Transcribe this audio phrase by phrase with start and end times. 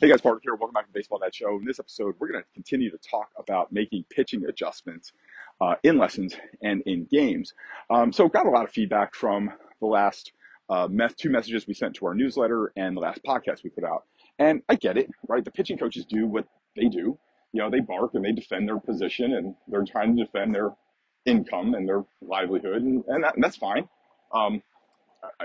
[0.00, 0.56] Hey guys, Parker here.
[0.56, 1.56] Welcome back to Baseball Dad Show.
[1.56, 5.12] In this episode, we're going to continue to talk about making pitching adjustments
[5.60, 7.54] uh, in lessons and in games.
[7.88, 10.32] Um, so, got a lot of feedback from the last
[10.68, 14.02] uh, two messages we sent to our newsletter and the last podcast we put out.
[14.40, 15.44] And I get it, right?
[15.44, 17.16] The pitching coaches do what they do.
[17.52, 20.70] You know, they bark and they defend their position and they're trying to defend their
[21.24, 23.88] income and their livelihood, and, and, that, and that's fine.
[24.32, 24.60] Um,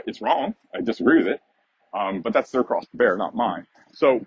[0.08, 0.56] it's wrong.
[0.76, 1.42] I disagree with it.
[1.94, 3.68] Um, but that's their cross to bear, not mine.
[3.94, 4.26] So,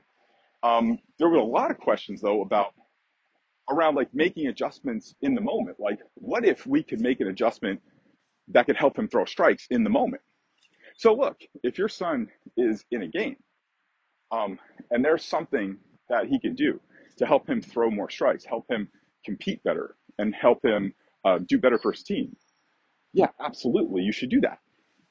[0.62, 2.74] um, there were a lot of questions though about
[3.70, 5.80] around like making adjustments in the moment.
[5.80, 7.80] Like, what if we could make an adjustment
[8.48, 10.22] that could help him throw strikes in the moment?
[10.96, 13.36] So, look, if your son is in a game,
[14.32, 14.58] um,
[14.90, 15.78] and there's something
[16.10, 16.80] that he can do
[17.18, 18.88] to help him throw more strikes, help him
[19.24, 20.94] compete better, and help him
[21.24, 22.36] uh, do better for his team,
[23.12, 24.58] yeah, absolutely, you should do that,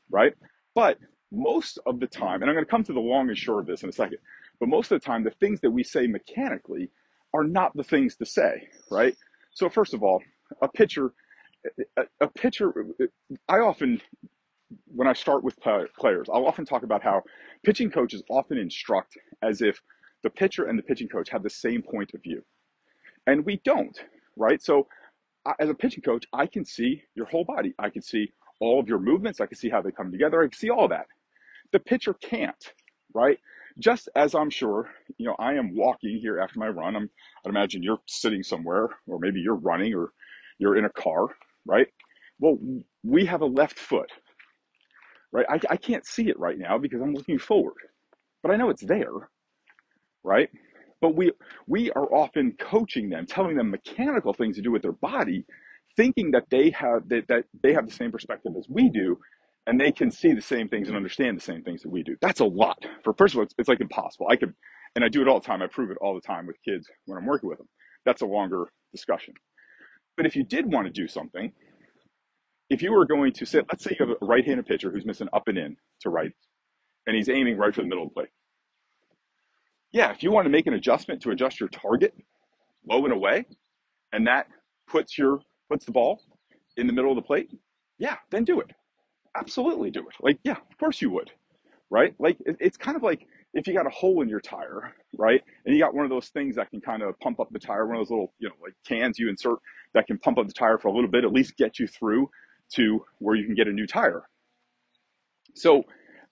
[0.10, 0.34] right?
[0.76, 0.98] But
[1.32, 3.68] most of the time, and I'm going to come to the long and short of
[3.68, 4.20] this in a second,
[4.62, 6.92] but most of the time, the things that we say mechanically
[7.34, 9.16] are not the things to say, right?
[9.54, 10.22] So first of all,
[10.62, 11.14] a pitcher,
[11.98, 12.72] a, pitcher,
[13.50, 14.00] I often,
[14.86, 17.24] when I start with players, I'll often talk about how
[17.64, 19.82] pitching coaches often instruct as if
[20.22, 22.44] the pitcher and the pitching coach have the same point of view.
[23.26, 24.00] And we don't,
[24.38, 24.62] right?
[24.62, 24.88] So
[25.60, 27.74] as a pitching coach, I can see your whole body.
[27.80, 29.42] I can see all of your movements.
[29.42, 30.40] I can see how they come together.
[30.40, 31.08] I can see all that.
[31.72, 32.74] The pitcher can't,
[33.16, 33.40] right?
[33.82, 36.96] Just as I'm sure, you know, I am walking here after my run.
[36.96, 37.10] I'm,
[37.46, 40.12] I'd imagine you're sitting somewhere, or maybe you're running, or
[40.60, 41.28] you're in a car,
[41.68, 41.88] right?
[42.40, 42.58] Well,
[43.04, 44.12] we have a left foot,
[45.32, 45.46] right?
[45.50, 47.76] I, I can't see it right now because I'm looking forward,
[48.44, 49.30] but I know it's there,
[50.24, 50.50] right?
[51.02, 51.32] But we
[51.68, 55.46] we are often coaching them, telling them mechanical things to do with their body,
[55.98, 59.18] thinking that they have that, that they have the same perspective as we do,
[59.68, 62.16] and they can see the same things and understand the same things that we do.
[62.22, 62.84] That's a lot.
[63.04, 64.28] For first of all, it's, it's like impossible.
[64.30, 64.54] I could,
[64.96, 65.62] and I do it all the time.
[65.62, 67.68] I prove it all the time with kids when I'm working with them.
[68.06, 69.34] That's a longer discussion.
[70.18, 71.52] But if you did want to do something,
[72.70, 75.28] if you were going to sit, let's say you have a right-handed pitcher who's missing
[75.34, 76.32] up and in to right,
[77.06, 78.30] and he's aiming right for the middle of the plate.
[79.92, 82.14] Yeah, if you want to make an adjustment to adjust your target
[82.90, 83.46] low and away,
[84.12, 84.48] and that
[84.88, 85.40] puts your
[85.70, 86.22] puts the ball
[86.78, 87.50] in the middle of the plate,
[88.00, 88.72] yeah, then do it
[89.36, 90.16] absolutely do it.
[90.22, 91.32] Like, yeah, of course you would,
[91.90, 92.14] right?
[92.20, 95.42] Like, it, it's kind of like if you got a hole in your tire, right?
[95.66, 97.86] And you got one of those things that can kind of pump up the tire,
[97.86, 99.60] one of those little, you know, like cans you insert
[99.94, 102.30] that can pump up the tire for a little bit, at least get you through
[102.74, 104.24] to where you can get a new tire.
[105.54, 105.84] So,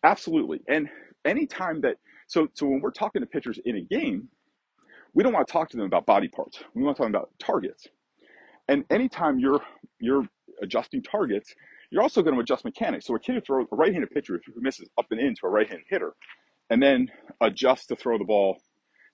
[0.03, 0.61] absolutely.
[0.69, 0.87] And
[1.25, 4.29] anytime that, so, so when we're talking to pitchers in a game,
[5.13, 6.59] we don't want to talk to them about body parts.
[6.73, 7.87] We want to talk about targets.
[8.69, 9.61] And anytime you're,
[9.99, 10.25] you're
[10.61, 11.53] adjusting targets,
[11.91, 13.05] you're also going to adjust mechanics.
[13.05, 15.49] So a kid who throws a right-handed pitcher who misses up and in to a
[15.49, 16.13] right-handed hitter,
[16.69, 17.09] and then
[17.41, 18.57] adjust to throw the ball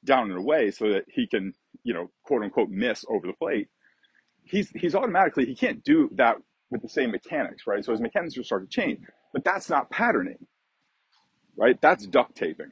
[0.04, 1.54] down and away so that he can,
[1.84, 3.70] you know, quote unquote miss over the plate.
[4.44, 6.36] He's he's automatically he can't do that
[6.70, 7.84] with the same mechanics, right?
[7.84, 9.00] So his mechanics will start to change.
[9.34, 10.46] But that's not patterning,
[11.58, 11.80] right?
[11.82, 12.72] That's duct taping.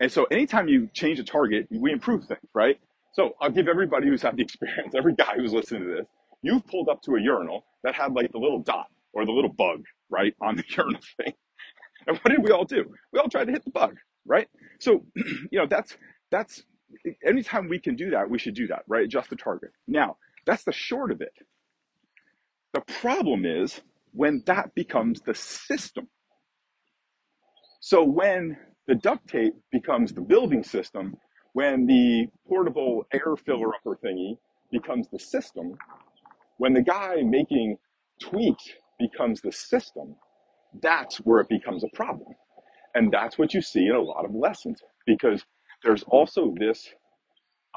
[0.00, 2.78] And so anytime you change a target, we improve things, right?
[3.14, 6.06] So I'll give everybody who's had the experience, every guy who's listening to this,
[6.42, 8.86] you've pulled up to a urinal that had like the little dot
[9.18, 11.32] or the little bug, right, on the urinal thing.
[12.06, 12.84] And what did we all do?
[13.12, 13.96] We all tried to hit the bug,
[14.26, 14.48] right?
[14.80, 15.96] So, you know, that's
[16.30, 16.62] that's
[17.26, 19.04] anytime we can do that, we should do that, right?
[19.04, 19.70] Adjust the target.
[19.88, 21.32] Now, that's the short of it.
[22.74, 23.80] The problem is
[24.12, 26.08] when that becomes the system.
[27.80, 28.56] So when
[28.86, 31.16] the duct tape becomes the building system,
[31.54, 34.38] when the portable air filler upper thingy
[34.70, 35.76] becomes the system,
[36.58, 37.78] when the guy making
[38.20, 40.16] tweaks becomes the system,
[40.82, 42.28] that's where it becomes a problem.
[42.94, 45.44] And that's what you see in a lot of lessons because
[45.84, 46.88] there's also this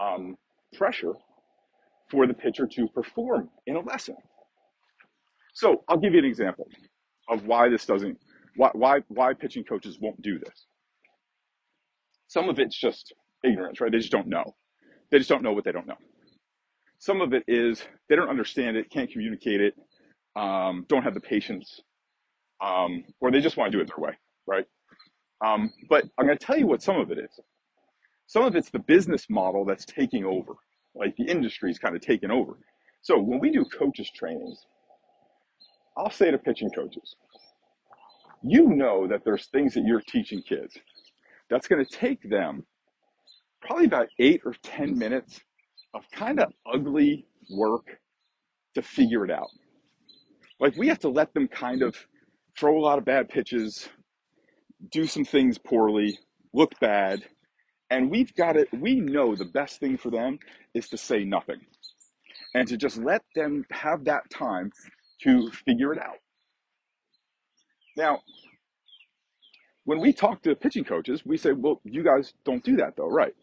[0.02, 0.36] um,
[0.76, 1.14] pressure
[2.09, 4.16] for the pitcher to perform in a lesson.
[5.54, 6.68] So I'll give you an example
[7.30, 8.18] of why this doesn't,
[8.56, 10.66] why, why, why pitching coaches won't do this.
[12.28, 13.91] Some of it's just ignorance, right?
[13.91, 14.56] They just don't know.
[15.12, 15.97] They just don't know what they don't know.
[17.00, 19.76] Some of it is they don't understand it, can't communicate it,
[20.36, 21.82] um, don't have the patience,
[22.62, 24.14] um, or they just want to do it their way,
[24.48, 24.66] right?
[25.46, 27.40] Um, but I'm going to tell you what some of it is.
[28.28, 30.54] Some of it's the business model that's taking over,
[30.96, 32.58] like the industry's kind of taken over.
[33.02, 34.66] So when we do coaches trainings,
[35.98, 37.16] I'll say to pitching coaches,
[38.44, 40.78] you know that there's things that you're teaching kids
[41.50, 42.66] that's going to take them
[43.62, 45.42] probably about eight or 10 minutes
[45.94, 47.86] of kind of ugly work
[48.76, 49.50] to figure it out.
[50.61, 51.97] Like we have to let them kind of
[52.59, 53.90] throw a lot of bad pitches,
[54.91, 56.19] do some things poorly,
[56.53, 57.22] look bad,
[57.90, 60.40] And we've got it, we know the best thing for them
[60.73, 61.61] is to say nothing
[62.55, 64.72] and to just let them have that time
[65.23, 66.17] to figure it out.
[67.97, 68.22] Now,
[69.85, 73.09] when we talk to pitching coaches, we say, well, you guys don't do that though,
[73.09, 73.34] right?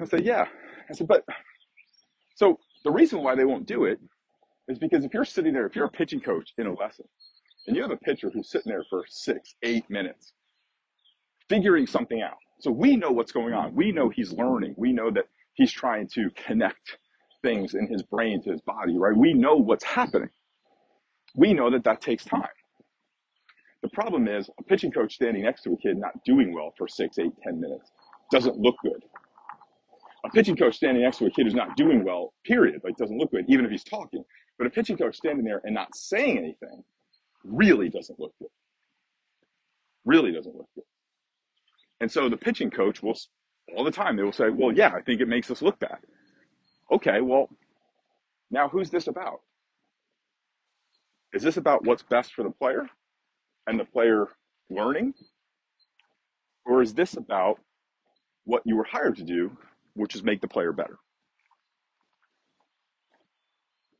[0.00, 0.46] I say, yeah.
[0.90, 1.24] I said, but
[2.36, 4.00] so the reason why they won't do it
[4.68, 7.06] is because if you're sitting there, if you're a pitching coach in a lesson
[7.66, 10.32] and you have a pitcher who's sitting there for six, eight minutes
[11.48, 12.38] figuring something out.
[12.60, 13.74] So we know what's going on.
[13.74, 14.74] We know he's learning.
[14.76, 16.98] We know that he's trying to connect
[17.42, 19.16] things in his brain to his body, right?
[19.16, 20.30] We know what's happening.
[21.36, 22.48] We know that that takes time.
[23.82, 26.88] The problem is a pitching coach standing next to a kid not doing well for
[26.88, 27.90] six, eight, ten minutes
[28.30, 29.02] doesn't look good.
[30.24, 33.18] A pitching coach standing next to a kid who's not doing well, period, like doesn't
[33.18, 34.24] look good, even if he's talking.
[34.58, 36.84] But a pitching coach standing there and not saying anything
[37.44, 38.48] really doesn't look good.
[40.04, 40.84] Really doesn't look good.
[42.00, 43.18] And so the pitching coach will,
[43.76, 45.98] all the time, they will say, well, yeah, I think it makes us look bad.
[46.92, 47.48] Okay, well,
[48.50, 49.40] now who's this about?
[51.32, 52.88] Is this about what's best for the player
[53.66, 54.28] and the player
[54.70, 55.14] learning?
[56.64, 57.58] Or is this about
[58.44, 59.56] what you were hired to do,
[59.94, 60.98] which is make the player better?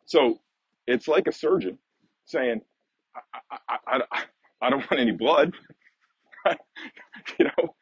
[0.06, 0.38] So
[0.86, 1.78] it's like a surgeon
[2.26, 2.60] saying,
[3.50, 4.22] I, I, I,
[4.62, 5.52] I don't want any blood.
[7.38, 7.74] you know,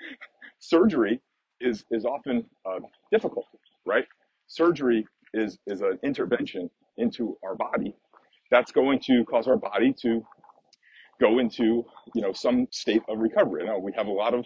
[0.59, 1.21] surgery
[1.61, 3.47] is, is often uh, difficult,
[3.87, 4.05] right?
[4.47, 7.95] Surgery is, is an intervention into our body
[8.53, 10.23] that's going to cause our body to
[11.21, 11.85] go into,
[12.15, 13.63] you know, some state of recovery.
[13.63, 14.45] I know we have a lot of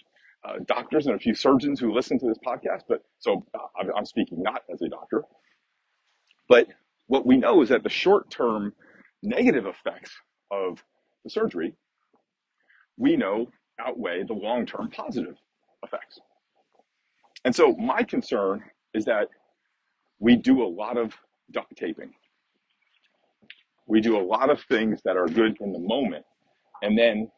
[0.49, 4.07] uh, doctors and a few surgeons who listen to this podcast, but so uh, I'm
[4.07, 5.25] speaking not as a doctor.
[6.49, 6.69] But
[7.07, 8.73] what we know is that the short term
[9.23, 10.11] negative effects
[10.51, 10.83] of
[11.25, 11.75] the surgery,
[12.97, 13.47] we know
[13.81, 15.37] outweigh the long term positive
[15.83, 16.19] effects.
[17.45, 18.63] And so my concern
[18.95, 19.29] is that
[20.19, 21.15] we do a lot of
[21.53, 22.13] duct taping.
[23.87, 26.25] We do a lot of things that are good in the moment.
[26.83, 27.31] And then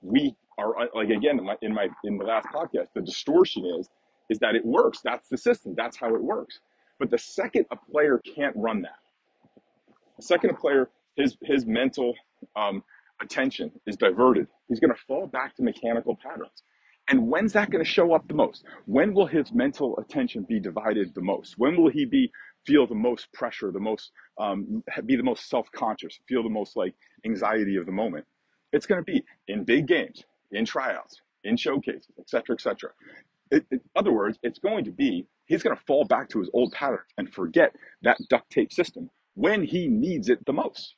[0.00, 3.88] we are like, again, in my, in my, in the last podcast, the distortion is,
[4.30, 5.00] is that it works.
[5.02, 5.74] That's the system.
[5.76, 6.60] That's how it works.
[7.02, 9.00] But the second a player can't run that,
[10.16, 12.14] the second a player, his, his mental,
[12.54, 12.84] um,
[13.20, 16.62] attention is diverted, he's going to fall back to mechanical patterns.
[17.08, 18.62] And when's that going to show up the most?
[18.86, 21.58] When will his mental attention be divided the most?
[21.58, 22.30] When will he be
[22.64, 26.94] feel the most pressure, the most um, be the most self-conscious, feel the most like
[27.26, 28.24] anxiety of the moment?
[28.72, 30.22] It's going to be in big games,
[30.52, 32.92] in tryouts, in showcases, etc.,
[33.52, 33.66] etc.
[33.70, 36.72] In other words, it's going to be he's going to fall back to his old
[36.72, 40.94] patterns and forget that duct tape system when he needs it the most.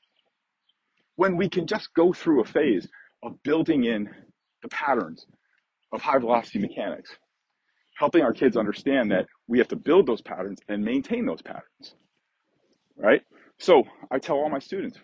[1.17, 2.89] When we can just go through a phase
[3.23, 4.11] of building in
[4.63, 5.27] the patterns
[5.93, 7.11] of high velocity mechanics,
[7.97, 11.95] helping our kids understand that we have to build those patterns and maintain those patterns.
[12.97, 13.23] Right?
[13.59, 14.99] So I tell all my students,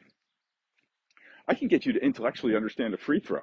[1.47, 3.41] I can get you to intellectually understand a free throw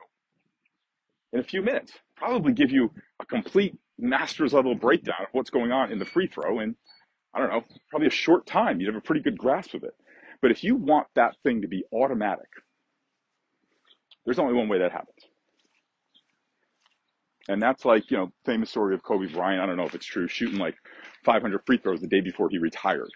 [1.34, 5.72] in a few minutes, probably give you a complete master's level breakdown of what's going
[5.72, 6.76] on in the free throw in,
[7.34, 8.80] I don't know, probably a short time.
[8.80, 9.94] You'd have a pretty good grasp of it.
[10.42, 12.48] But if you want that thing to be automatic,
[14.26, 15.18] there's only one way that happens.
[17.50, 19.62] And that's like, you know, famous story of Kobe Bryant.
[19.62, 20.76] I don't know if it's true, shooting like
[21.24, 23.10] 500 free throws the day before he retired.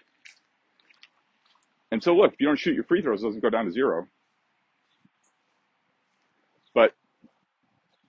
[1.90, 3.72] And so, look, if you don't shoot your free throws, it doesn't go down to
[3.72, 4.06] zero.
[6.74, 6.94] But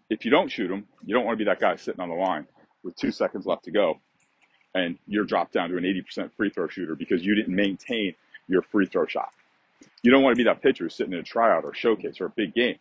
[0.09, 2.15] if you don't shoot them, you don't want to be that guy sitting on the
[2.15, 2.47] line
[2.83, 3.99] with two seconds left to go
[4.75, 8.15] and you're dropped down to an 80% free throw shooter because you didn't maintain
[8.47, 9.31] your free throw shot.
[10.01, 12.29] You don't want to be that pitcher sitting in a tryout or showcase or a
[12.29, 12.77] big game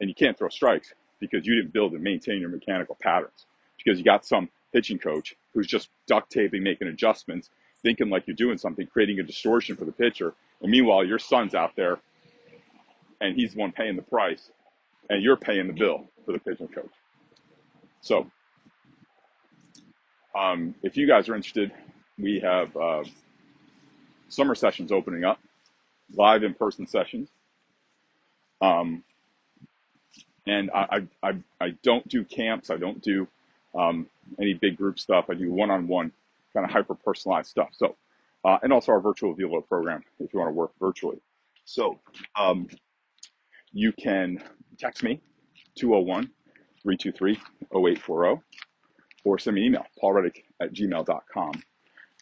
[0.00, 3.46] and you can't throw strikes because you didn't build and maintain your mechanical patterns.
[3.76, 7.50] Because you got some pitching coach who's just duct taping, making adjustments,
[7.82, 10.34] thinking like you're doing something, creating a distortion for the pitcher.
[10.62, 11.98] And meanwhile, your son's out there
[13.20, 14.50] and he's the one paying the price
[15.10, 16.92] and you're paying the bill for the pitching coach.
[18.00, 18.30] So,
[20.34, 21.72] um, if you guys are interested,
[22.18, 23.04] we have uh,
[24.28, 25.38] summer sessions opening up,
[26.14, 27.28] live in person sessions.
[28.60, 29.02] Um,
[30.46, 32.70] and I, I, I don't do camps.
[32.70, 33.26] I don't do
[33.74, 34.06] um,
[34.40, 35.26] any big group stuff.
[35.30, 36.12] I do one-on-one
[36.52, 37.70] kind of hyper personalized stuff.
[37.72, 37.96] So,
[38.44, 41.18] uh, and also our virtual Velo program if you want to work virtually.
[41.64, 41.98] So,
[42.38, 42.68] um,
[43.72, 44.42] you can
[44.78, 45.20] text me
[45.76, 46.30] 201
[46.82, 47.34] 323
[47.74, 48.42] 0840
[49.24, 51.62] or send me an email, paulreddick at gmail.com,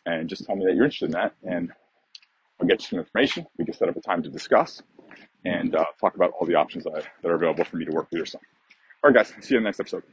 [0.07, 1.35] and just tell me that you're interested in that.
[1.43, 1.73] And
[2.61, 3.47] I'll get you some information.
[3.59, 4.83] We can set up a time to discuss
[5.45, 8.09] and uh, talk about all the options that, that are available for me to work
[8.11, 8.41] with your son.
[9.03, 10.05] All right, guys, see you in the next episode.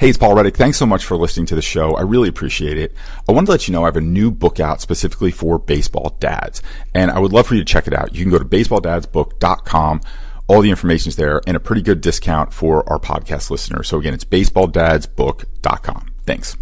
[0.00, 0.56] Hey, it's Paul Reddick.
[0.56, 1.94] Thanks so much for listening to the show.
[1.94, 2.94] I really appreciate it.
[3.28, 6.16] I wanted to let you know I have a new book out specifically for baseball
[6.20, 6.60] dads,
[6.92, 8.14] and I would love for you to check it out.
[8.14, 10.00] You can go to baseballdadsbook.com.
[10.48, 13.88] All the information is there and a pretty good discount for our podcast listeners.
[13.88, 16.15] So again, it's baseballdadsbook.com.
[16.26, 16.56] Thanks.